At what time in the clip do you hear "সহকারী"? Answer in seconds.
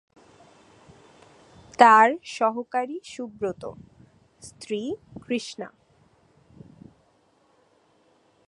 2.23-2.97